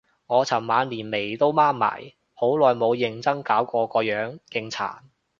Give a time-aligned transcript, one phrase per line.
[0.25, 5.01] 我尋晚連眉都掹埋，好耐冇認真搞過個樣，勁殘